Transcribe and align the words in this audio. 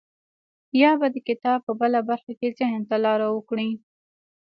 يا 0.81 0.91
به 0.99 1.07
د 1.15 1.17
کتاب 1.27 1.59
په 1.67 1.73
بله 1.81 1.99
برخه 2.09 2.31
کې 2.39 2.55
ذهن 2.59 2.81
ته 2.89 2.95
لاره 3.05 3.27
وکړي. 3.31 3.69